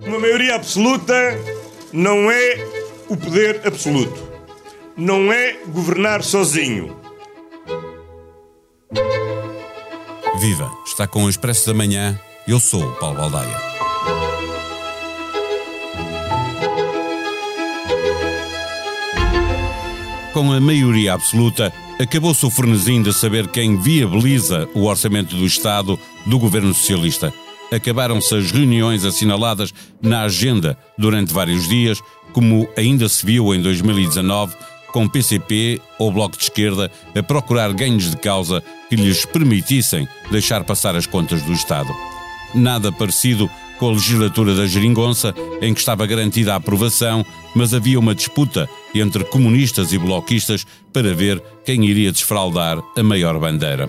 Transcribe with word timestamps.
Uma 0.00 0.18
maioria 0.18 0.54
absoluta 0.54 1.14
não 1.92 2.30
é 2.30 2.56
o 3.08 3.16
poder 3.16 3.60
absoluto. 3.66 4.28
Não 4.96 5.32
é 5.32 5.58
governar 5.68 6.22
sozinho. 6.22 6.96
Viva! 10.40 10.70
Está 10.86 11.06
com 11.06 11.24
o 11.24 11.28
Expresso 11.28 11.66
da 11.66 11.74
Manhã. 11.74 12.18
Eu 12.46 12.60
sou 12.60 12.82
o 12.82 12.94
Paulo 12.94 13.16
Baldaia. 13.16 13.56
Com 20.32 20.52
a 20.52 20.60
maioria 20.60 21.14
absoluta, 21.14 21.72
acabou-se 21.98 22.46
o 22.46 22.50
fornezinho 22.50 23.02
de 23.02 23.12
saber 23.12 23.48
quem 23.48 23.76
viabiliza 23.80 24.68
o 24.72 24.84
orçamento 24.84 25.34
do 25.34 25.44
Estado 25.44 25.98
do 26.24 26.38
governo 26.38 26.72
socialista. 26.72 27.34
Acabaram-se 27.72 28.34
as 28.34 28.50
reuniões 28.50 29.04
assinaladas 29.04 29.72
na 30.00 30.22
agenda 30.22 30.78
durante 30.96 31.32
vários 31.32 31.68
dias, 31.68 32.00
como 32.32 32.68
ainda 32.76 33.08
se 33.08 33.24
viu 33.24 33.54
em 33.54 33.60
2019, 33.60 34.54
com 34.92 35.08
PCP 35.08 35.80
ou 35.98 36.10
Bloco 36.10 36.36
de 36.36 36.44
Esquerda 36.44 36.90
a 37.14 37.22
procurar 37.22 37.72
ganhos 37.72 38.10
de 38.10 38.16
causa 38.16 38.62
que 38.88 38.96
lhes 38.96 39.24
permitissem 39.24 40.08
deixar 40.30 40.64
passar 40.64 40.96
as 40.96 41.06
contas 41.06 41.42
do 41.42 41.52
Estado. 41.52 41.94
Nada 42.54 42.90
parecido 42.90 43.50
com 43.78 43.88
a 43.88 43.92
legislatura 43.92 44.54
da 44.54 44.66
Geringonça, 44.66 45.34
em 45.62 45.72
que 45.72 45.80
estava 45.80 46.06
garantida 46.06 46.52
a 46.52 46.56
aprovação, 46.56 47.24
mas 47.54 47.72
havia 47.72 47.98
uma 47.98 48.14
disputa 48.14 48.68
entre 48.94 49.24
comunistas 49.24 49.92
e 49.92 49.98
bloquistas 49.98 50.66
para 50.92 51.14
ver 51.14 51.40
quem 51.64 51.84
iria 51.84 52.10
desfraldar 52.10 52.78
a 52.96 53.02
maior 53.02 53.38
bandeira. 53.38 53.88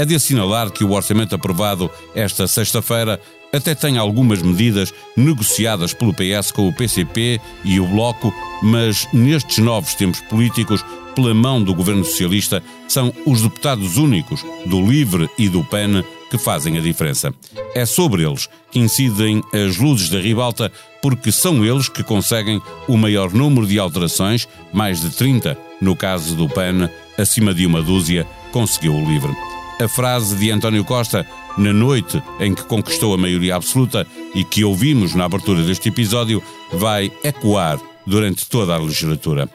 É 0.00 0.04
de 0.06 0.14
assinalar 0.14 0.70
que 0.70 0.82
o 0.82 0.92
orçamento 0.92 1.34
aprovado 1.34 1.90
esta 2.14 2.48
sexta-feira 2.48 3.20
até 3.52 3.74
tem 3.74 3.98
algumas 3.98 4.40
medidas 4.40 4.94
negociadas 5.14 5.92
pelo 5.92 6.14
PS 6.14 6.50
com 6.50 6.66
o 6.66 6.72
PCP 6.72 7.38
e 7.62 7.78
o 7.78 7.86
Bloco, 7.86 8.32
mas 8.62 9.06
nestes 9.12 9.58
novos 9.58 9.94
tempos 9.94 10.22
políticos, 10.22 10.82
pela 11.14 11.34
mão 11.34 11.62
do 11.62 11.74
governo 11.74 12.02
socialista, 12.02 12.62
são 12.88 13.12
os 13.26 13.42
deputados 13.42 13.98
únicos 13.98 14.42
do 14.64 14.80
LIVRE 14.80 15.28
e 15.36 15.50
do 15.50 15.62
PAN 15.62 16.02
que 16.30 16.38
fazem 16.38 16.78
a 16.78 16.80
diferença. 16.80 17.34
É 17.74 17.84
sobre 17.84 18.26
eles 18.26 18.48
que 18.70 18.78
incidem 18.78 19.42
as 19.52 19.76
luzes 19.76 20.08
da 20.08 20.18
ribalta, 20.18 20.72
porque 21.02 21.30
são 21.30 21.62
eles 21.62 21.90
que 21.90 22.02
conseguem 22.02 22.58
o 22.88 22.96
maior 22.96 23.34
número 23.34 23.66
de 23.66 23.78
alterações, 23.78 24.48
mais 24.72 25.02
de 25.02 25.10
30, 25.10 25.58
no 25.78 25.94
caso 25.94 26.34
do 26.34 26.48
PAN, 26.48 26.88
acima 27.18 27.52
de 27.52 27.66
uma 27.66 27.82
dúzia, 27.82 28.26
conseguiu 28.50 28.94
o 28.94 29.04
LIVRE. 29.06 29.59
A 29.80 29.88
frase 29.88 30.36
de 30.36 30.50
António 30.50 30.84
Costa, 30.84 31.26
na 31.56 31.72
noite 31.72 32.22
em 32.38 32.54
que 32.54 32.64
conquistou 32.64 33.14
a 33.14 33.16
maioria 33.16 33.56
absoluta 33.56 34.06
e 34.34 34.44
que 34.44 34.62
ouvimos 34.62 35.14
na 35.14 35.24
abertura 35.24 35.62
deste 35.62 35.88
episódio, 35.88 36.42
vai 36.70 37.10
ecoar 37.24 37.80
durante 38.06 38.46
toda 38.46 38.74
a 38.74 38.78
legislatura. 38.78 39.48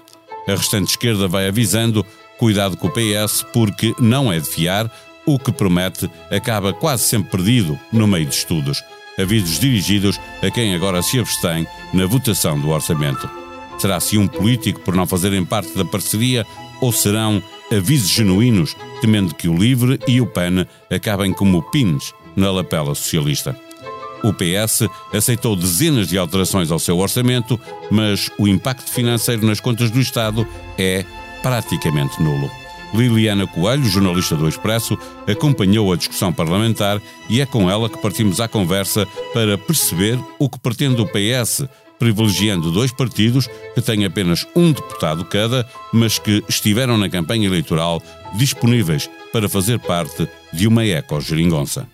A 0.47 0.51
restante 0.51 0.89
esquerda 0.89 1.27
vai 1.27 1.47
avisando: 1.47 2.03
cuidado 2.39 2.75
com 2.75 2.87
o 2.87 2.91
PS, 2.91 3.45
porque 3.53 3.93
não 3.99 4.33
é 4.33 4.39
de 4.39 4.49
fiar, 4.49 4.91
o 5.27 5.37
que 5.37 5.51
promete 5.51 6.09
acaba 6.31 6.73
quase 6.73 7.03
sempre 7.03 7.29
perdido 7.29 7.79
no 7.93 8.07
meio 8.07 8.25
de 8.25 8.33
estudos. 8.33 8.81
Avisos 9.19 9.59
dirigidos 9.59 10.19
a 10.41 10.49
quem 10.49 10.73
agora 10.73 11.03
se 11.03 11.19
abstém 11.19 11.67
na 11.93 12.07
votação 12.07 12.59
do 12.59 12.69
orçamento. 12.69 13.29
Será 13.77 13.99
se 13.99 14.17
um 14.17 14.27
político 14.27 14.79
por 14.79 14.95
não 14.95 15.05
fazerem 15.05 15.45
parte 15.45 15.77
da 15.77 15.85
parceria 15.85 16.47
ou 16.81 16.91
serão 16.91 17.43
avisos 17.71 18.09
genuínos, 18.09 18.75
temendo 19.01 19.33
que 19.33 19.47
o 19.47 19.57
LIVRE 19.57 19.99
e 20.07 20.21
o 20.21 20.27
PAN 20.27 20.65
acabem 20.89 21.33
como 21.33 21.63
pins 21.71 22.13
na 22.35 22.51
lapela 22.51 22.93
socialista? 22.95 23.57
O 24.23 24.33
PS 24.33 24.87
aceitou 25.13 25.55
dezenas 25.55 26.07
de 26.07 26.17
alterações 26.17 26.71
ao 26.71 26.79
seu 26.79 26.97
orçamento, 26.97 27.59
mas 27.91 28.31
o 28.39 28.47
impacto 28.47 28.89
financeiro 28.89 29.45
nas 29.45 29.59
contas 29.59 29.91
do 29.91 29.99
Estado 29.99 30.47
é 30.77 31.05
praticamente 31.43 32.21
nulo. 32.21 32.49
Liliana 32.93 33.45
Coelho, 33.45 33.85
jornalista 33.85 34.35
do 34.35 34.47
Expresso, 34.47 34.97
acompanhou 35.27 35.91
a 35.91 35.95
discussão 35.95 36.31
parlamentar 36.31 37.01
e 37.29 37.41
é 37.41 37.45
com 37.45 37.69
ela 37.69 37.89
que 37.89 37.97
partimos 37.97 38.39
à 38.39 38.47
conversa 38.47 39.07
para 39.33 39.57
perceber 39.57 40.17
o 40.39 40.49
que 40.49 40.59
pretende 40.59 41.01
o 41.01 41.05
PS, 41.05 41.65
privilegiando 41.99 42.71
dois 42.71 42.91
partidos 42.91 43.47
que 43.73 43.81
têm 43.81 44.05
apenas 44.05 44.45
um 44.55 44.71
deputado 44.71 45.25
cada, 45.25 45.67
mas 45.93 46.19
que 46.19 46.43
estiveram 46.47 46.97
na 46.97 47.09
campanha 47.09 47.47
eleitoral 47.47 48.01
disponíveis 48.35 49.09
para 49.31 49.49
fazer 49.49 49.79
parte 49.79 50.27
de 50.53 50.67
uma 50.67 50.85
eco-geringonça. 50.85 51.87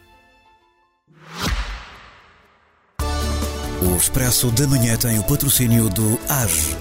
O 3.82 3.96
Expresso 3.98 4.52
da 4.52 4.68
Manhã 4.68 4.96
tem 4.96 5.18
o 5.18 5.24
patrocínio 5.24 5.90
do 5.90 6.20
AGE. 6.30 6.76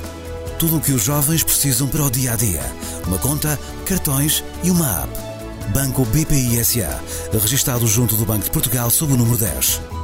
Tudo 0.58 0.76
o 0.76 0.81
que 0.81 0.92
os 0.92 1.04
jovens 1.04 1.42
precisam 1.42 1.88
para 1.88 2.04
o 2.04 2.10
dia 2.10 2.34
a 2.34 2.37
dia. 2.37 2.60
Uma 3.06 3.16
conta, 3.16 3.58
cartões 3.87 4.44
e 4.62 4.70
uma 4.70 5.04
app. 5.04 5.31
Banco 5.72 6.04
BPI 6.04 6.62
SA. 6.62 7.00
Registado 7.32 7.87
junto 7.87 8.16
do 8.16 8.26
Banco 8.26 8.44
de 8.44 8.50
Portugal 8.50 8.91
sob 8.91 9.14
o 9.14 9.16
número 9.16 9.38
10. 9.38 10.00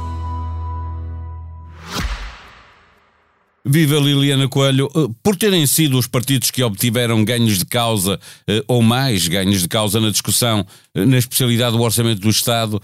Viva 3.69 3.99
Liliana 3.99 4.47
Coelho, 4.47 4.89
eh, 4.95 5.13
por 5.21 5.35
terem 5.35 5.67
sido 5.67 5.97
os 5.97 6.07
partidos 6.07 6.49
que 6.49 6.63
obtiveram 6.63 7.23
ganhos 7.25 7.59
de 7.59 7.65
causa 7.65 8.17
eh, 8.47 8.63
ou 8.67 8.81
mais 8.81 9.27
ganhos 9.27 9.61
de 9.61 9.67
causa 9.67 9.99
na 9.99 10.09
discussão 10.09 10.65
eh, 10.95 11.05
na 11.05 11.17
especialidade 11.17 11.75
do 11.75 11.83
Orçamento 11.83 12.21
do 12.21 12.29
Estado, 12.29 12.81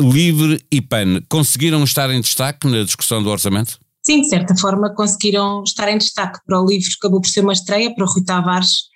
Livre 0.00 0.60
e 0.72 0.80
PAN, 0.80 1.22
conseguiram 1.28 1.84
estar 1.84 2.10
em 2.10 2.20
destaque 2.20 2.66
na 2.66 2.82
discussão 2.82 3.22
do 3.22 3.30
orçamento? 3.30 3.78
Sim, 4.04 4.22
de 4.22 4.28
certa 4.28 4.56
forma 4.56 4.92
conseguiram 4.92 5.62
estar 5.62 5.88
em 5.88 5.96
destaque 5.96 6.40
para 6.44 6.60
o 6.60 6.66
livro, 6.66 6.90
acabou 6.98 7.20
por 7.20 7.28
ser 7.28 7.42
uma 7.42 7.52
estreia 7.52 7.94
para 7.94 8.04
Rui 8.04 8.24
Tavares, 8.24 8.88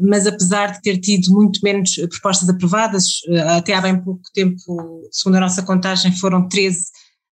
mas 0.00 0.28
apesar 0.28 0.72
de 0.72 0.82
ter 0.82 0.98
tido 0.98 1.32
muito 1.32 1.58
menos 1.64 1.96
propostas 1.96 2.48
aprovadas, 2.48 3.14
até 3.56 3.74
há 3.74 3.80
bem 3.80 4.00
pouco 4.00 4.22
tempo, 4.32 5.02
segundo 5.10 5.36
a 5.36 5.40
nossa 5.40 5.62
contagem, 5.64 6.12
foram 6.12 6.46
13 6.48 6.84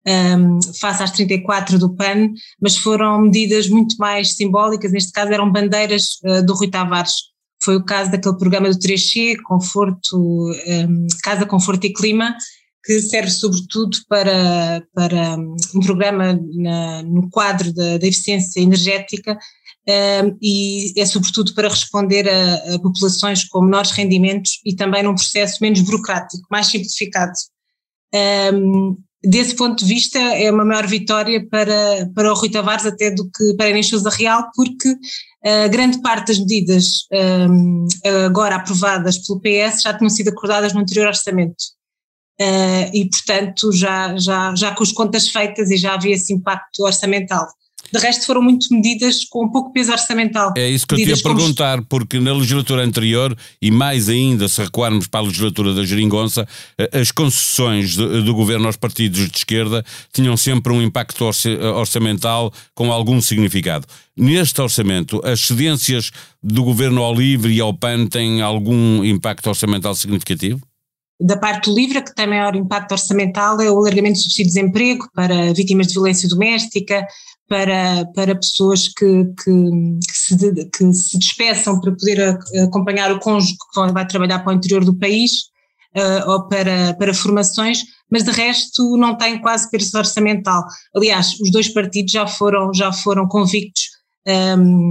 um, 0.07 0.59
face 0.79 1.03
às 1.03 1.11
34 1.11 1.79
do 1.79 1.95
PAN, 1.95 2.29
mas 2.61 2.77
foram 2.77 3.21
medidas 3.21 3.67
muito 3.67 3.95
mais 3.97 4.35
simbólicas, 4.35 4.91
neste 4.91 5.11
caso 5.11 5.31
eram 5.31 5.51
bandeiras 5.51 6.19
uh, 6.23 6.45
do 6.45 6.53
Rui 6.53 6.69
Tavares. 6.69 7.33
Foi 7.61 7.77
o 7.77 7.85
caso 7.85 8.11
daquele 8.11 8.37
programa 8.37 8.69
do 8.69 8.77
3C, 8.77 9.37
Conforto, 9.43 10.51
um, 10.67 11.07
Casa, 11.23 11.45
Conforto 11.45 11.85
e 11.85 11.93
Clima, 11.93 12.35
que 12.83 12.99
serve 13.01 13.31
sobretudo 13.31 13.97
para, 14.09 14.83
para 14.93 15.37
um 15.37 15.79
programa 15.79 16.37
na, 16.55 17.01
no 17.03 17.29
quadro 17.29 17.73
da, 17.73 17.97
da 17.97 18.05
eficiência 18.05 18.59
energética 18.59 19.37
um, 19.87 20.37
e 20.41 20.93
é 20.97 21.05
sobretudo 21.05 21.53
para 21.53 21.67
responder 21.67 22.27
a, 22.29 22.75
a, 22.75 22.79
populações 22.79 23.43
com 23.43 23.61
menores 23.61 23.91
rendimentos 23.91 24.61
e 24.65 24.75
também 24.75 25.03
num 25.03 25.15
processo 25.15 25.57
menos 25.61 25.81
burocrático, 25.81 26.45
mais 26.49 26.67
simplificado. 26.67 27.33
Um, 28.53 28.97
desse 29.23 29.55
ponto 29.55 29.83
de 29.83 29.93
vista, 29.93 30.19
é 30.19 30.51
uma 30.51 30.65
maior 30.65 30.85
vitória 30.85 31.45
para, 31.49 32.09
para 32.13 32.31
o 32.31 32.35
Rui 32.35 32.49
Tavares 32.49 32.85
até 32.85 33.09
do 33.09 33.29
que 33.29 33.55
para 33.55 33.77
a 33.77 33.83
Sousa 33.83 34.09
Real, 34.09 34.49
porque 34.53 34.89
uh, 34.89 35.69
grande 35.69 36.01
parte 36.01 36.27
das 36.27 36.39
medidas 36.39 37.07
um, 37.49 37.87
agora 38.25 38.55
aprovadas 38.55 39.17
pelo 39.19 39.39
PS 39.39 39.81
já 39.83 39.97
tinham 39.97 40.09
sido 40.09 40.29
acordadas 40.29 40.73
no 40.73 40.81
anterior 40.81 41.07
orçamento. 41.07 41.63
Uh, 42.41 42.89
e, 42.93 43.09
portanto, 43.09 43.71
já, 43.71 44.17
já, 44.17 44.53
já 44.55 44.75
com 44.75 44.83
as 44.83 44.91
contas 44.91 45.29
feitas 45.29 45.69
e 45.69 45.77
já 45.77 45.93
havia 45.93 46.15
esse 46.15 46.33
impacto 46.33 46.83
orçamental. 46.83 47.47
De 47.93 47.99
resto, 47.99 48.25
foram 48.25 48.41
muito 48.41 48.73
medidas 48.73 49.23
com 49.23 49.47
pouco 49.47 49.71
peso 49.71 49.91
orçamental. 49.91 50.51
É 50.57 50.67
isso 50.67 50.87
que 50.87 50.95
eu 50.95 50.97
te 50.97 51.09
ia 51.09 51.17
perguntar, 51.17 51.75
como... 51.75 51.87
porque 51.87 52.19
na 52.19 52.33
legislatura 52.33 52.83
anterior, 52.83 53.37
e 53.61 53.69
mais 53.69 54.09
ainda 54.09 54.47
se 54.47 54.59
recuarmos 54.63 55.05
para 55.05 55.19
a 55.19 55.23
legislatura 55.23 55.75
da 55.75 55.85
Geringonça, 55.85 56.47
eh, 56.75 56.89
as 56.99 57.11
concessões 57.11 57.95
do, 57.95 58.23
do 58.23 58.33
governo 58.33 58.65
aos 58.65 58.77
partidos 58.77 59.29
de 59.29 59.37
esquerda 59.37 59.85
tinham 60.11 60.35
sempre 60.35 60.73
um 60.73 60.81
impacto 60.81 61.23
orçamental 61.75 62.51
com 62.73 62.91
algum 62.91 63.21
significado. 63.21 63.85
Neste 64.17 64.59
orçamento, 64.59 65.21
as 65.23 65.41
cedências 65.41 66.09
do 66.41 66.63
governo 66.63 67.03
ao 67.03 67.13
LIVRE 67.13 67.53
e 67.53 67.61
ao 67.61 67.75
PAN 67.75 68.07
têm 68.07 68.41
algum 68.41 69.03
impacto 69.03 69.47
orçamental 69.47 69.93
significativo? 69.93 70.59
Da 71.19 71.37
parte 71.37 71.69
do 71.69 71.75
LIVRE, 71.75 72.03
que 72.03 72.13
tem 72.13 72.27
maior 72.27 72.55
impacto 72.55 72.91
orçamental, 72.91 73.61
é 73.61 73.71
o 73.71 73.77
alargamento 73.77 74.17
do 74.17 74.23
subsídio 74.23 74.51
de 74.51 74.59
desemprego 74.59 75.07
para 75.13 75.53
vítimas 75.53 75.87
de 75.87 75.93
violência 75.93 76.27
doméstica, 76.27 77.05
para, 77.47 78.05
para 78.15 78.35
pessoas 78.35 78.87
que, 78.87 79.25
que, 79.43 79.97
que, 80.07 80.17
se, 80.17 80.69
que 80.69 80.93
se 80.93 81.17
despeçam 81.19 81.79
para 81.79 81.91
poder 81.91 82.39
acompanhar 82.63 83.11
o 83.11 83.19
cônjuge 83.19 83.55
que 83.55 83.91
vai 83.91 84.07
trabalhar 84.07 84.39
para 84.39 84.53
o 84.53 84.55
interior 84.55 84.83
do 84.83 84.97
país 84.97 85.43
uh, 85.95 86.31
ou 86.31 86.47
para, 86.47 86.93
para 86.95 87.13
formações, 87.13 87.83
mas 88.09 88.23
de 88.23 88.31
resto 88.31 88.97
não 88.97 89.15
tem 89.15 89.39
quase 89.39 89.69
peso 89.69 89.97
orçamental. 89.97 90.65
Aliás, 90.95 91.39
os 91.39 91.51
dois 91.51 91.69
partidos 91.69 92.11
já 92.11 92.25
foram, 92.25 92.73
já 92.73 92.91
foram 92.91 93.27
convictos 93.27 93.83
um, 94.27 94.89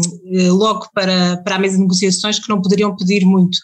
logo 0.51 0.89
para, 0.95 1.39
para 1.39 1.57
a 1.57 1.59
mesa 1.59 1.77
de 1.77 1.83
negociações 1.83 2.39
que 2.39 2.49
não 2.49 2.61
poderiam 2.61 2.95
pedir 2.95 3.25
muito. 3.25 3.59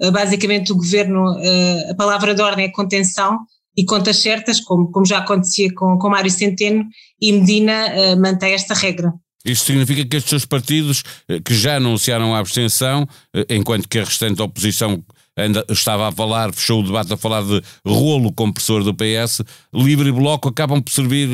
Uh, 0.00 0.10
basicamente 0.10 0.72
o 0.72 0.76
governo, 0.76 1.32
uh, 1.32 1.90
a 1.90 1.94
palavra 1.94 2.34
de 2.34 2.42
ordem 2.42 2.66
é 2.66 2.70
contenção, 2.70 3.38
e 3.76 3.84
contas 3.84 4.18
certas, 4.18 4.60
como, 4.60 4.90
como 4.90 5.06
já 5.06 5.18
acontecia 5.18 5.72
com, 5.74 5.98
com 5.98 6.08
Mário 6.08 6.30
Centeno, 6.30 6.86
e 7.20 7.32
Medina 7.32 7.86
uh, 7.88 8.20
mantém 8.20 8.52
esta 8.52 8.74
regra. 8.74 9.12
Isto 9.44 9.66
significa 9.66 10.04
que 10.04 10.16
estes 10.16 10.44
partidos, 10.44 11.02
eh, 11.28 11.40
que 11.44 11.52
já 11.52 11.74
anunciaram 11.74 12.32
a 12.32 12.38
abstenção, 12.38 13.08
eh, 13.34 13.44
enquanto 13.50 13.88
que 13.88 13.98
a 13.98 14.04
restante 14.04 14.40
oposição 14.40 15.02
ainda 15.36 15.64
estava 15.68 16.06
a 16.06 16.12
falar, 16.12 16.52
fechou 16.52 16.78
o 16.78 16.84
debate 16.84 17.12
a 17.12 17.16
falar 17.16 17.42
de 17.42 17.60
rolo 17.84 18.32
compressor 18.32 18.84
do 18.84 18.94
PS, 18.94 19.42
Livre 19.74 20.10
e 20.10 20.12
Bloco 20.12 20.48
acabam 20.48 20.80
por 20.80 20.92
servir 20.92 21.28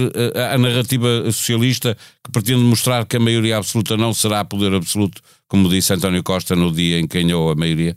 a 0.55 0.57
narrativa 0.57 1.31
socialista 1.31 1.99
que 2.25 2.33
pretende 2.33 2.63
mostrar 2.63 3.05
que 3.05 3.19
a 3.19 3.21
maioria 3.21 3.59
absoluta 3.59 3.95
não 3.95 4.15
será 4.15 4.43
poder 4.43 4.73
absoluto, 4.73 5.21
como 5.47 5.69
disse 5.69 5.93
António 5.93 6.23
Costa 6.23 6.57
no 6.57 6.73
dia 6.73 6.99
em 6.99 7.07
que 7.07 7.23
ganhou 7.23 7.51
a 7.51 7.55
maioria? 7.55 7.95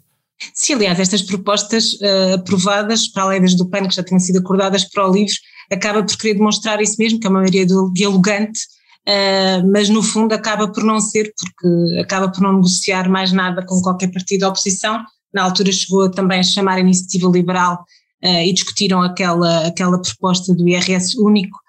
Sim, 0.54 0.74
aliás, 0.74 1.00
estas 1.00 1.22
propostas 1.22 1.94
uh, 1.94 2.36
aprovadas, 2.36 3.08
para 3.08 3.24
além 3.24 3.42
das 3.42 3.56
do 3.56 3.70
PAN, 3.70 3.88
que 3.88 3.96
já 3.96 4.04
tinham 4.04 4.20
sido 4.20 4.40
acordadas 4.40 4.86
para 4.86 5.08
o 5.08 5.12
LIVRE, 5.12 5.34
acaba 5.72 6.04
por 6.04 6.18
querer 6.18 6.36
demonstrar 6.36 6.82
isso 6.82 6.96
mesmo, 6.98 7.20
que 7.20 7.28
é 7.28 7.30
uma 7.30 7.40
maioria 7.40 7.66
dialogante, 7.94 8.60
uh, 9.08 9.72
mas 9.72 9.88
no 9.90 10.02
fundo 10.02 10.34
acaba 10.34 10.68
por 10.68 10.84
não 10.84 11.00
ser, 11.00 11.32
porque 11.38 12.00
acaba 12.00 12.30
por 12.30 12.42
não 12.42 12.54
negociar 12.54 13.08
mais 13.10 13.32
nada 13.32 13.64
com 13.66 13.82
qualquer 13.82 14.12
partido 14.12 14.42
da 14.42 14.50
oposição. 14.50 15.04
Na 15.34 15.44
altura 15.44 15.72
chegou 15.72 16.10
também 16.10 16.40
a 16.40 16.44
chamar 16.44 16.78
a 16.78 16.82
Iniciativa 16.82 17.30
Liberal 17.30 17.86
uh, 18.24 18.42
e 18.44 18.52
discutiram 18.52 19.02
aquela, 19.02 19.68
aquela 19.68 20.02
proposta 20.02 20.54
do 20.54 20.68
IRS 20.68 21.18
único 21.18 21.60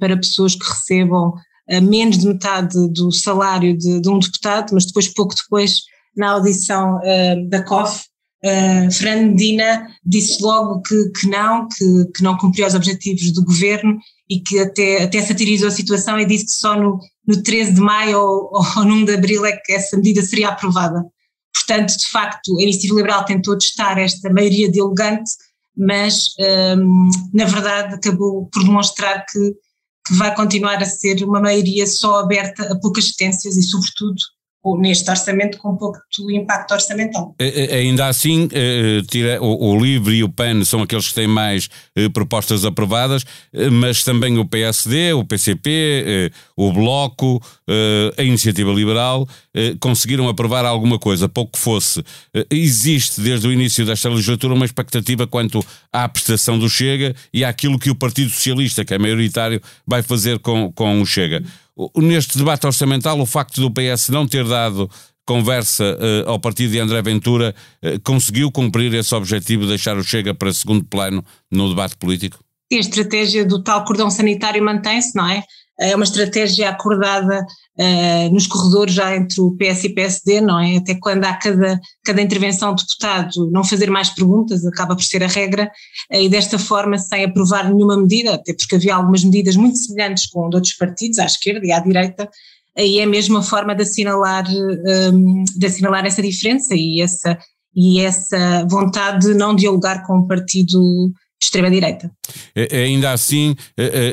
para 0.00 0.16
pessoas 0.16 0.56
que 0.56 0.68
recebam 0.68 1.32
menos 1.82 2.18
de 2.18 2.26
metade 2.26 2.88
do 2.88 3.12
salário 3.12 3.78
de, 3.78 4.00
de 4.00 4.08
um 4.10 4.18
deputado, 4.18 4.72
mas 4.74 4.84
depois, 4.84 5.08
pouco 5.08 5.34
depois, 5.34 5.82
na 6.16 6.30
audição 6.30 6.96
uh, 6.98 7.48
da 7.48 7.62
COF, 7.62 8.04
uh, 8.44 8.90
Fernando 8.92 9.30
Medina 9.30 9.86
disse 10.04 10.42
logo 10.42 10.80
que, 10.82 11.10
que 11.10 11.26
não, 11.28 11.68
que, 11.68 12.04
que 12.16 12.22
não 12.22 12.36
cumpria 12.36 12.66
os 12.66 12.74
objetivos 12.74 13.32
do 13.32 13.44
governo 13.44 13.98
e 14.28 14.40
que 14.40 14.58
até, 14.58 15.02
até 15.02 15.20
satirizou 15.22 15.68
a 15.68 15.72
situação 15.72 16.18
e 16.18 16.24
disse 16.24 16.46
que 16.46 16.52
só 16.52 16.76
no, 16.76 16.98
no 17.26 17.42
13 17.42 17.74
de 17.74 17.80
maio 17.80 18.18
ou, 18.18 18.50
ou 18.52 18.84
no 18.84 18.94
1 18.94 19.04
de 19.04 19.14
abril 19.14 19.44
é 19.44 19.56
que 19.56 19.72
essa 19.72 19.96
medida 19.96 20.22
seria 20.22 20.48
aprovada. 20.48 21.04
Portanto, 21.54 21.96
de 21.96 22.06
facto, 22.08 22.58
a 22.58 22.62
Iniciativa 22.62 22.96
Liberal 22.96 23.24
tentou 23.24 23.56
testar 23.56 23.98
esta 23.98 24.30
maioria 24.30 24.70
dialogante, 24.70 25.30
mas 25.76 26.30
um, 26.38 26.44
ehm, 26.44 27.08
na 27.32 27.44
verdade 27.46 27.94
acabou 27.94 28.48
por 28.52 28.62
demonstrar 28.64 29.24
que, 29.26 29.54
que 30.06 30.14
vai 30.14 30.34
continuar 30.34 30.82
a 30.82 30.86
ser 30.86 31.22
uma 31.24 31.40
maioria 31.40 31.86
só 31.86 32.20
aberta 32.20 32.72
a 32.72 32.78
poucas 32.78 33.10
potências 33.10 33.56
e, 33.56 33.62
sobretudo, 33.62 34.20
neste 34.78 35.10
orçamento 35.10 35.58
com 35.58 35.76
pouco 35.76 35.98
impacto 36.30 36.72
orçamental. 36.72 37.34
Ainda 37.70 38.06
assim, 38.06 38.48
eh, 38.52 39.02
tira, 39.08 39.42
o, 39.42 39.78
LIVRE 39.78 40.16
e 40.16 40.24
o 40.24 40.28
PAN 40.28 40.64
são 40.64 40.80
aqueles 40.80 41.08
que 41.08 41.14
têm 41.14 41.26
mais 41.26 41.68
eh, 41.94 42.08
propostas 42.08 42.64
aprovadas, 42.64 43.24
eh, 43.52 43.68
mas 43.68 44.02
também 44.02 44.38
o 44.38 44.46
PSD, 44.46 45.12
o 45.12 45.24
PCP, 45.24 46.30
o 46.56 46.72
Bloco, 46.72 47.42
a 48.16 48.22
Iniciativa 48.22 48.72
Liberal 48.72 49.28
conseguiram 49.80 50.28
aprovar 50.28 50.64
alguma 50.64 50.98
coisa, 50.98 51.28
pouco 51.28 51.52
que 51.52 51.58
fosse. 51.58 52.02
Existe 52.50 53.20
desde 53.20 53.46
o 53.46 53.52
início 53.52 53.84
desta 53.84 54.08
legislatura 54.08 54.54
uma 54.54 54.64
expectativa 54.64 55.26
quanto 55.26 55.64
à 55.92 56.08
prestação 56.08 56.58
do 56.58 56.68
Chega 56.68 57.14
e 57.32 57.44
àquilo 57.44 57.78
que 57.78 57.90
o 57.90 57.94
Partido 57.94 58.30
Socialista, 58.30 58.84
que 58.84 58.94
é 58.94 58.98
maioritário, 58.98 59.60
vai 59.86 60.02
fazer 60.02 60.38
com, 60.38 60.70
com 60.72 61.00
o 61.00 61.06
Chega 61.06 61.42
neste 61.96 62.38
debate 62.38 62.66
orçamental, 62.66 63.20
o 63.20 63.26
facto 63.26 63.60
do 63.60 63.70
PS 63.70 64.08
não 64.08 64.26
ter 64.26 64.44
dado 64.46 64.90
conversa 65.26 65.84
uh, 65.84 66.30
ao 66.30 66.38
partido 66.38 66.72
de 66.72 66.78
André 66.78 67.00
Ventura 67.02 67.54
uh, 67.82 68.00
conseguiu 68.02 68.50
cumprir 68.50 68.92
esse 68.94 69.14
objetivo 69.14 69.62
de 69.62 69.70
deixar 69.70 69.96
o 69.96 70.04
Chega 70.04 70.34
para 70.34 70.52
segundo 70.52 70.84
plano 70.84 71.24
no 71.50 71.68
debate 71.68 71.96
político? 71.96 72.38
a 72.72 72.80
estratégia 72.80 73.44
do 73.44 73.62
tal 73.62 73.84
cordão 73.84 74.10
sanitário 74.10 74.62
mantém-se, 74.62 75.14
não 75.14 75.28
é? 75.28 75.44
É 75.78 75.94
uma 75.94 76.04
estratégia 76.04 76.70
acordada 76.70 77.44
uh, 77.78 78.32
nos 78.32 78.46
corredores 78.46 78.94
já 78.94 79.16
entre 79.16 79.40
o 79.40 79.56
PS 79.56 79.84
e 79.84 79.86
o 79.88 79.94
PSD, 79.94 80.40
não 80.40 80.60
é? 80.60 80.76
Até 80.76 80.94
quando 80.94 81.24
há 81.24 81.34
cada, 81.34 81.80
cada 82.04 82.22
intervenção 82.22 82.74
de 82.74 82.84
deputado 82.84 83.50
não 83.50 83.64
fazer 83.64 83.90
mais 83.90 84.10
perguntas, 84.10 84.64
acaba 84.64 84.94
por 84.94 85.02
ser 85.02 85.24
a 85.24 85.26
regra, 85.26 85.70
uh, 86.12 86.16
e 86.16 86.28
desta 86.28 86.58
forma 86.58 86.96
sem 86.96 87.24
aprovar 87.24 87.64
nenhuma 87.72 87.96
medida, 87.96 88.34
até 88.34 88.54
porque 88.54 88.76
havia 88.76 88.94
algumas 88.94 89.24
medidas 89.24 89.56
muito 89.56 89.78
semelhantes 89.78 90.26
com 90.26 90.48
de 90.48 90.56
outros 90.56 90.74
partidos, 90.74 91.18
à 91.18 91.24
esquerda 91.24 91.66
e 91.66 91.72
à 91.72 91.80
direita, 91.80 92.30
aí 92.76 93.00
é 93.00 93.06
mesmo 93.06 93.38
a 93.38 93.42
forma 93.42 93.74
de 93.74 93.82
assinalar, 93.82 94.44
um, 94.48 94.88
ehm, 94.88 95.44
de 95.56 95.66
assinalar 95.66 96.04
essa 96.06 96.22
diferença 96.22 96.74
e 96.74 97.00
essa, 97.00 97.38
e 97.74 98.00
essa 98.00 98.64
vontade 98.68 99.26
de 99.26 99.34
não 99.34 99.54
dialogar 99.54 100.04
com 100.06 100.18
o 100.18 100.26
partido 100.26 101.12
extrema-direita. 101.42 102.10
Ainda 102.72 103.12
assim, 103.12 103.54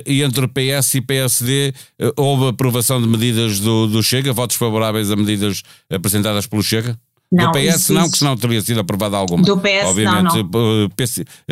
entre 0.06 0.48
PS 0.48 0.96
e 0.96 1.02
PSD, 1.02 1.74
houve 2.18 2.50
aprovação 2.50 3.02
de 3.02 3.08
medidas 3.08 3.60
do, 3.60 3.88
do 3.88 4.04
Chega, 4.04 4.34
votos 4.34 4.58
favoráveis 4.58 5.10
a 5.10 5.16
medidas 5.16 5.64
apresentadas 5.90 6.46
pelo 6.46 6.62
Chega? 6.62 7.00
Não, 7.32 7.52
do 7.52 7.58
PS 7.58 7.76
isso, 7.76 7.94
não, 7.94 8.12
que 8.12 8.18
senão 8.18 8.36
teria 8.36 8.62
sido 8.62 8.82
aprovada 8.82 9.16
alguma. 9.16 9.44
Do 9.44 9.58
PS 9.58 9.86
Obviamente, 9.86 10.44
não, 10.44 10.90
não. 10.90 10.90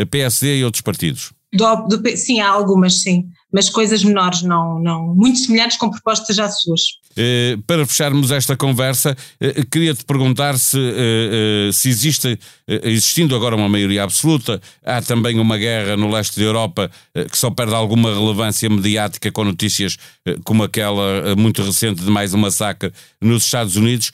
PSD 0.06 0.58
e 0.58 0.66
outros 0.66 0.82
partidos. 0.82 1.32
Do, 1.52 1.88
do, 1.88 2.18
sim, 2.18 2.40
há 2.40 2.50
algumas, 2.50 3.02
sim, 3.02 3.28
mas 3.52 3.70
coisas 3.70 4.04
menores, 4.04 4.44
não, 4.44 4.80
não, 4.80 5.16
muito 5.16 5.40
semelhantes 5.40 5.78
com 5.78 5.90
propostas 5.90 6.36
já 6.36 6.48
suas. 6.48 6.82
Eh, 7.18 7.58
para 7.66 7.86
fecharmos 7.88 8.30
esta 8.32 8.56
conversa, 8.56 9.18
eh, 9.42 9.66
queria-te 9.70 10.06
perguntar 10.06 10.58
se, 10.60 10.78
eh, 10.80 11.70
se 11.74 11.90
existe, 11.90 12.40
existindo 12.68 13.36
agora 13.36 13.56
uma 13.56 13.68
maioria 13.68 14.04
absoluta, 14.04 14.62
há 14.86 15.02
também 15.02 15.40
uma 15.40 15.58
guerra 15.58 15.98
no 15.98 16.10
leste 16.12 16.40
da 16.40 16.46
Europa 16.46 16.92
que 17.30 17.38
só 17.38 17.50
perde 17.50 17.74
alguma 17.74 18.14
relevância 18.14 18.70
mediática 18.70 19.32
com 19.32 19.44
notícias 19.44 19.98
como 20.44 20.64
aquela 20.64 21.36
muito 21.36 21.64
recente 21.64 22.04
de 22.04 22.10
mais 22.12 22.34
um 22.34 22.38
massacre 22.38 22.92
nos 23.20 23.44
Estados 23.44 23.76
Unidos. 23.76 24.12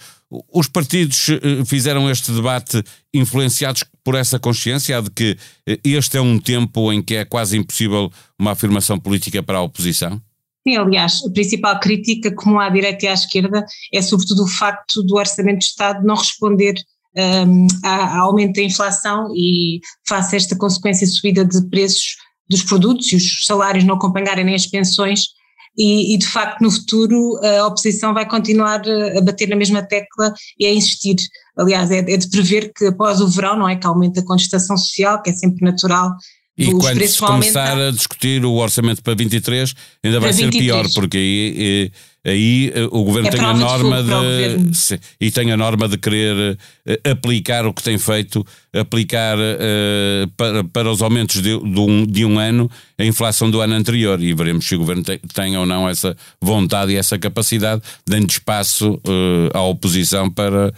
Os 0.52 0.68
partidos 0.68 1.28
fizeram 1.68 2.10
este 2.10 2.32
debate 2.32 2.84
influenciados 3.14 3.84
por 4.04 4.16
essa 4.16 4.40
consciência 4.40 5.02
de 5.02 5.10
que 5.12 5.38
este 5.84 6.18
é 6.18 6.22
um 6.22 6.40
tempo 6.40 6.92
em 6.92 7.02
que 7.02 7.16
é 7.16 7.26
quase 7.26 7.58
impossível 7.58 8.12
uma 8.40 8.52
afirmação 8.52 9.00
política 9.00 9.44
para 9.44 9.60
a 9.60 9.62
oposição? 9.62 10.20
Sim, 10.68 10.78
aliás, 10.78 11.22
a 11.24 11.30
principal 11.30 11.80
crítica, 11.80 12.34
como 12.34 12.60
à 12.60 12.70
direita 12.70 13.06
e 13.06 13.08
à 13.08 13.14
esquerda, 13.14 13.64
é 13.94 14.02
sobretudo 14.02 14.44
o 14.44 14.48
facto 14.48 15.04
do 15.04 15.16
Orçamento 15.16 15.60
de 15.60 15.66
Estado 15.66 16.04
não 16.04 16.16
responder 16.16 16.74
um, 17.16 17.68
ao 17.84 18.30
aumento 18.30 18.56
da 18.56 18.64
inflação 18.64 19.28
e 19.36 19.80
face 20.08 20.36
a 20.36 20.38
esta 20.38 20.58
consequência 20.58 21.06
subida 21.06 21.46
de 21.46 21.70
preços 21.70 22.16
dos 22.50 22.64
produtos 22.64 23.12
e 23.12 23.16
os 23.16 23.46
salários 23.46 23.84
não 23.84 23.96
acompanharem 23.96 24.44
nem 24.44 24.56
as 24.56 24.66
pensões 24.66 25.28
e, 25.78 26.14
e, 26.14 26.18
de 26.18 26.28
facto 26.28 26.62
no 26.62 26.72
futuro 26.72 27.40
a 27.44 27.68
oposição 27.68 28.14
vai 28.14 28.28
continuar 28.28 28.82
a 29.18 29.22
bater 29.22 29.50
na 29.50 29.56
mesma 29.56 29.82
tecla 29.84 30.34
e 30.60 30.66
a 30.66 30.74
insistir. 30.74 31.16
Aliás, 31.58 31.92
é, 31.92 32.00
é 32.00 32.18
de 32.18 32.30
prever 32.30 32.72
que 32.74 32.86
após 32.86 33.22
o 33.22 33.28
verão, 33.28 33.58
não 33.58 33.70
é 33.70 33.76
que 33.76 33.88
aumenta 33.88 34.20
a 34.20 34.26
contestação 34.26 34.78
social, 34.78 35.22
que 35.22 35.30
é 35.30 35.34
sempre 35.34 35.64
natural, 35.64 36.12
e 36.58 36.72
quando 36.72 37.06
se 37.06 37.20
começar 37.20 37.78
a 37.78 37.92
discutir 37.92 38.46
o 38.46 38.54
orçamento 38.54 39.04
para 39.04 39.14
23, 39.14 39.74
ainda 40.04 40.20
vai 40.22 40.32
ser 40.32 40.50
23. 40.50 40.64
pior, 40.64 40.94
porque 40.94 41.18
aí, 41.18 41.92
aí 42.26 42.72
eh, 42.74 42.88
o 42.92 43.04
governo 43.04 43.28
é 43.28 43.32
tem 43.32 43.40
a 43.40 43.54
norma 43.54 44.02
de, 44.02 44.58
de 44.58 45.00
e 45.22 45.30
tem 45.30 45.52
a 45.52 45.58
norma 45.58 45.88
de 45.88 45.98
querer 45.98 46.58
uh, 46.58 47.12
aplicar 47.12 47.66
o 47.66 47.74
que 47.74 47.84
tem 47.84 47.98
feito, 47.98 48.46
aplicar 48.74 49.38
uh, 49.38 50.28
para, 50.36 50.64
para 50.64 50.92
os 50.92 51.02
aumentos 51.02 51.42
de, 51.42 51.58
de, 51.58 51.80
um, 51.80 52.06
de 52.06 52.26
um 52.26 52.40
ano 52.40 52.70
a 52.98 53.06
inflação 53.06 53.52
do 53.52 53.62
ano 53.62 53.76
anterior 53.76 54.22
e 54.22 54.34
veremos 54.34 54.66
se 54.66 54.76
o 54.76 54.80
governo 54.80 55.04
tem, 55.04 55.20
tem 55.34 55.56
ou 55.56 55.66
não 55.66 55.88
essa 55.88 56.18
vontade 56.42 56.94
e 56.94 56.96
essa 56.96 57.20
capacidade, 57.20 57.82
dando 58.06 58.30
espaço 58.30 58.96
uh, 58.96 59.58
à 59.58 59.62
oposição 59.62 60.30
para 60.30 60.74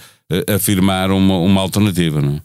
afirmar 0.53 1.09
uma, 1.09 1.37
uma 1.37 1.61
alternativa, 1.61 2.21
não 2.21 2.33
é? 2.33 2.41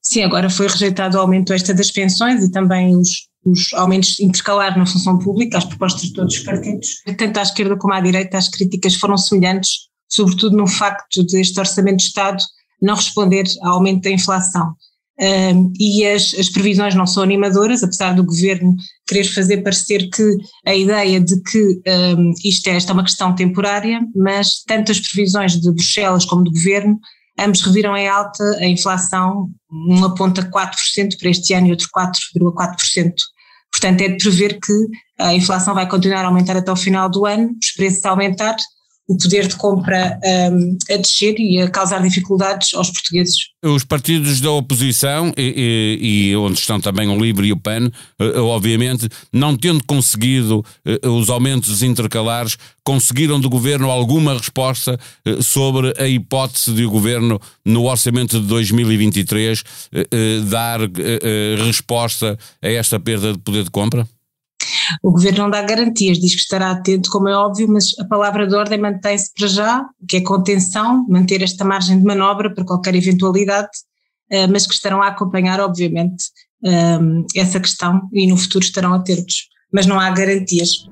Sim, 0.00 0.22
agora 0.22 0.48
foi 0.48 0.66
rejeitado 0.66 1.16
o 1.16 1.20
aumento 1.20 1.52
extra 1.52 1.74
das 1.74 1.90
pensões 1.90 2.42
e 2.42 2.50
também 2.50 2.96
os, 2.96 3.28
os 3.44 3.72
aumentos 3.74 4.20
intercalares 4.20 4.76
na 4.76 4.86
função 4.86 5.18
pública, 5.18 5.58
as 5.58 5.64
propostas 5.64 6.02
de 6.02 6.12
todos 6.12 6.34
os 6.34 6.40
partidos, 6.42 6.88
tanto 7.18 7.38
à 7.38 7.42
esquerda 7.42 7.76
como 7.76 7.94
à 7.94 8.00
direita, 8.00 8.38
as 8.38 8.48
críticas 8.48 8.94
foram 8.94 9.16
semelhantes, 9.16 9.88
sobretudo 10.08 10.56
no 10.56 10.66
facto 10.66 11.24
deste 11.24 11.58
Orçamento 11.58 11.98
de 11.98 12.04
Estado 12.04 12.42
não 12.80 12.94
responder 12.94 13.44
ao 13.62 13.74
aumento 13.74 14.02
da 14.02 14.10
inflação. 14.10 14.74
Um, 15.20 15.72
e 15.78 16.04
as, 16.06 16.34
as, 16.34 16.48
previsões 16.48 16.94
não 16.94 17.06
são 17.06 17.22
animadoras, 17.22 17.82
apesar 17.84 18.12
do 18.12 18.24
governo 18.24 18.74
querer 19.06 19.24
fazer 19.24 19.58
parecer 19.58 20.08
que 20.08 20.36
a 20.66 20.74
ideia 20.74 21.20
de 21.20 21.40
que 21.42 21.80
um, 22.16 22.32
isto 22.44 22.66
é, 22.68 22.76
esta 22.76 22.92
é 22.92 22.94
uma 22.94 23.04
questão 23.04 23.34
temporária, 23.34 24.00
mas 24.16 24.62
tanto 24.66 24.90
as 24.90 24.98
previsões 24.98 25.60
de 25.60 25.70
Bruxelas 25.70 26.24
como 26.24 26.42
do 26.42 26.50
governo 26.50 26.98
ambos 27.38 27.62
reviram 27.62 27.96
em 27.96 28.08
alta 28.08 28.44
a 28.58 28.66
inflação, 28.66 29.50
um 29.70 30.04
aponta 30.04 30.42
4% 30.42 31.18
para 31.18 31.30
este 31.30 31.54
ano 31.54 31.68
e 31.68 31.70
outro 31.70 31.88
4,4%. 31.96 33.12
Portanto, 33.70 34.00
é 34.02 34.08
de 34.08 34.16
prever 34.18 34.58
que 34.60 34.72
a 35.18 35.34
inflação 35.34 35.74
vai 35.74 35.88
continuar 35.88 36.24
a 36.24 36.28
aumentar 36.28 36.56
até 36.56 36.70
o 36.70 36.76
final 36.76 37.08
do 37.08 37.24
ano, 37.24 37.50
os 37.62 37.70
preços 37.72 38.04
a 38.04 38.10
aumentar, 38.10 38.56
o 39.12 39.18
poder 39.18 39.46
de 39.46 39.56
compra 39.56 40.18
um, 40.52 40.76
a 40.90 40.96
descer 40.96 41.34
e 41.38 41.60
a 41.60 41.68
causar 41.68 42.02
dificuldades 42.02 42.74
aos 42.74 42.90
portugueses. 42.90 43.36
Os 43.62 43.84
partidos 43.84 44.40
da 44.40 44.50
oposição, 44.50 45.32
e, 45.36 45.98
e, 46.02 46.30
e 46.30 46.36
onde 46.36 46.58
estão 46.58 46.80
também 46.80 47.08
o 47.08 47.18
LIVRE 47.18 47.48
e 47.48 47.52
o 47.52 47.56
PAN, 47.56 47.90
eh, 48.18 48.40
obviamente, 48.40 49.08
não 49.32 49.56
tendo 49.56 49.84
conseguido 49.84 50.64
eh, 50.84 51.06
os 51.06 51.30
aumentos 51.30 51.82
intercalares, 51.82 52.56
conseguiram 52.82 53.38
do 53.38 53.48
governo 53.48 53.90
alguma 53.90 54.36
resposta 54.36 54.98
eh, 55.24 55.40
sobre 55.42 55.94
a 55.98 56.08
hipótese 56.08 56.72
de 56.72 56.84
o 56.84 56.90
governo, 56.90 57.40
no 57.64 57.84
orçamento 57.84 58.40
de 58.40 58.46
2023, 58.46 59.62
dar 60.50 60.80
resposta 61.64 62.36
a 62.60 62.68
esta 62.68 62.98
perda 62.98 63.32
de 63.32 63.38
poder 63.38 63.64
de 63.64 63.70
compra? 63.70 64.06
O 65.02 65.12
governo 65.12 65.44
não 65.44 65.50
dá 65.50 65.62
garantias, 65.62 66.18
diz 66.18 66.34
que 66.34 66.40
estará 66.40 66.70
atento, 66.70 67.10
como 67.10 67.28
é 67.28 67.36
óbvio, 67.36 67.68
mas 67.68 67.92
a 67.98 68.04
palavra 68.04 68.46
de 68.46 68.54
ordem 68.54 68.78
mantém-se 68.78 69.30
para 69.36 69.46
já, 69.46 69.84
que 70.08 70.16
é 70.16 70.20
contenção, 70.20 71.06
manter 71.08 71.42
esta 71.42 71.64
margem 71.64 71.98
de 71.98 72.04
manobra 72.04 72.52
para 72.52 72.64
qualquer 72.64 72.94
eventualidade, 72.94 73.70
eh, 74.30 74.46
mas 74.46 74.66
que 74.66 74.74
estarão 74.74 75.02
a 75.02 75.08
acompanhar, 75.08 75.60
obviamente, 75.60 76.24
eh, 76.64 76.98
essa 77.36 77.60
questão 77.60 78.08
e 78.12 78.26
no 78.26 78.36
futuro 78.36 78.64
estarão 78.64 78.94
atentos. 78.94 79.48
Mas 79.72 79.86
não 79.86 79.98
há 79.98 80.10
garantias. 80.10 80.86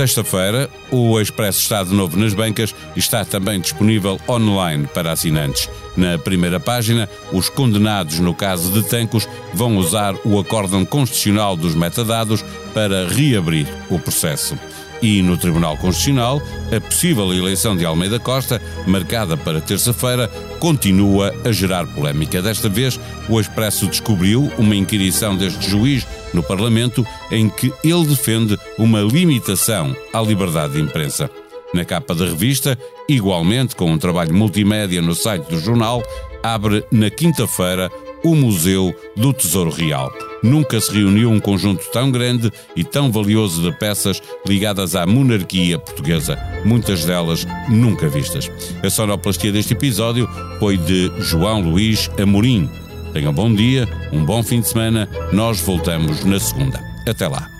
Sexta-feira, 0.00 0.70
o 0.90 1.20
Expresso 1.20 1.60
está 1.60 1.84
de 1.84 1.92
novo 1.92 2.16
nas 2.16 2.32
bancas 2.32 2.74
e 2.96 2.98
está 2.98 3.22
também 3.22 3.60
disponível 3.60 4.18
online 4.26 4.86
para 4.86 5.12
assinantes. 5.12 5.68
Na 5.94 6.16
primeira 6.16 6.58
página, 6.58 7.06
os 7.30 7.50
condenados 7.50 8.18
no 8.18 8.34
caso 8.34 8.72
de 8.72 8.82
Tancos 8.88 9.28
vão 9.52 9.76
usar 9.76 10.14
o 10.24 10.38
acórdão 10.38 10.86
constitucional 10.86 11.54
dos 11.54 11.74
metadados 11.74 12.42
para 12.72 13.06
reabrir 13.08 13.68
o 13.90 13.98
processo. 13.98 14.58
E 15.02 15.22
no 15.22 15.36
Tribunal 15.36 15.76
Constitucional, 15.76 16.42
a 16.74 16.80
possível 16.80 17.32
eleição 17.32 17.76
de 17.76 17.84
Almeida 17.84 18.18
Costa, 18.18 18.60
marcada 18.86 19.36
para 19.36 19.60
terça-feira, 19.60 20.28
continua 20.58 21.34
a 21.44 21.52
gerar 21.52 21.86
polémica. 21.86 22.42
Desta 22.42 22.68
vez, 22.68 23.00
o 23.28 23.40
Expresso 23.40 23.86
descobriu 23.86 24.50
uma 24.58 24.76
inquirição 24.76 25.36
deste 25.36 25.70
juiz 25.70 26.06
no 26.34 26.42
Parlamento 26.42 27.06
em 27.30 27.48
que 27.48 27.72
ele 27.82 28.06
defende 28.06 28.58
uma 28.76 29.00
limitação 29.00 29.96
à 30.12 30.20
liberdade 30.20 30.74
de 30.74 30.80
imprensa. 30.80 31.30
Na 31.72 31.84
capa 31.84 32.14
da 32.14 32.24
revista, 32.24 32.76
igualmente 33.08 33.76
com 33.76 33.90
um 33.90 33.98
trabalho 33.98 34.34
multimédia 34.34 35.00
no 35.00 35.14
site 35.14 35.44
do 35.44 35.60
jornal, 35.60 36.02
abre 36.42 36.84
na 36.90 37.08
quinta-feira 37.08 37.90
o 38.24 38.34
Museu 38.34 38.94
do 39.16 39.32
Tesouro 39.32 39.70
Real. 39.70 40.10
Nunca 40.42 40.80
se 40.80 40.92
reuniu 40.92 41.30
um 41.30 41.40
conjunto 41.40 41.84
tão 41.92 42.10
grande 42.10 42.50
e 42.74 42.82
tão 42.82 43.12
valioso 43.12 43.62
de 43.62 43.76
peças 43.78 44.22
ligadas 44.46 44.94
à 44.94 45.06
monarquia 45.06 45.78
portuguesa, 45.78 46.38
muitas 46.64 47.04
delas 47.04 47.46
nunca 47.68 48.08
vistas. 48.08 48.50
A 48.82 48.88
sonoplastia 48.88 49.52
deste 49.52 49.74
episódio 49.74 50.28
foi 50.58 50.76
de 50.76 51.10
João 51.18 51.60
Luís 51.60 52.10
Amorim. 52.20 52.68
Tenham 53.12 53.32
um 53.32 53.34
bom 53.34 53.52
dia, 53.52 53.88
um 54.12 54.24
bom 54.24 54.42
fim 54.42 54.60
de 54.60 54.68
semana. 54.68 55.08
Nós 55.32 55.60
voltamos 55.60 56.24
na 56.24 56.38
segunda. 56.38 56.80
Até 57.06 57.26
lá. 57.26 57.59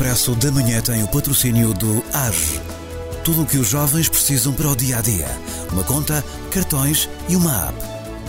Expresso 0.00 0.34
da 0.34 0.50
Manhã 0.50 0.80
tem 0.80 1.02
o 1.02 1.08
patrocínio 1.08 1.74
do 1.74 2.02
AGE. 2.14 2.58
Tudo 3.22 3.42
o 3.42 3.46
que 3.46 3.58
os 3.58 3.68
jovens 3.68 4.08
precisam 4.08 4.50
para 4.50 4.70
o 4.70 4.74
dia 4.74 4.96
a 4.96 5.02
dia. 5.02 5.28
Uma 5.70 5.84
conta, 5.84 6.24
cartões 6.50 7.06
e 7.28 7.36
uma 7.36 7.68
app. 7.68 7.76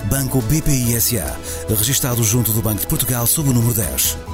Banco 0.09 0.41
BPI 0.41 0.99
SA. 0.99 1.39
Registado 1.69 2.21
junto 2.25 2.51
do 2.51 2.61
Banco 2.61 2.81
de 2.81 2.87
Portugal 2.87 3.25
sob 3.25 3.51
o 3.51 3.53
número 3.53 3.73
10. 3.73 4.30